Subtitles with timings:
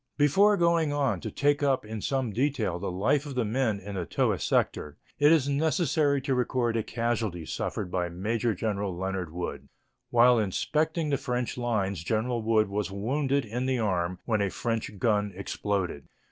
[0.17, 3.93] Before going on to take up in some detail the life of the men in
[3.93, 9.31] the Toul sector, it is necessary to record a casualty suffered by Major General Leonard
[9.31, 9.69] Wood.
[10.09, 14.97] While inspecting the French lines General Wood was wounded in the arm when a French
[14.97, 16.07] gun exploded.